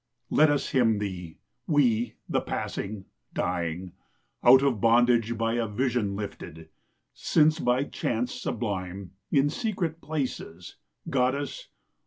Let 0.31 0.49
us 0.49 0.69
hymn 0.69 0.97
thee, 0.97 1.37
we, 1.67 2.15
the 2.27 2.41
passing, 2.41 3.05
dying, 3.35 3.93
Out 4.43 4.63
of 4.63 4.81
bondage 4.81 5.37
by 5.37 5.53
a 5.53 5.67
vision 5.67 6.15
lifted, 6.15 6.69
Since 7.13 7.59
by 7.59 7.83
chance 7.83 8.33
sublime, 8.33 9.11
in 9.31 9.51
secret 9.51 10.01
places, 10.01 10.77
Goddess! 11.07 11.67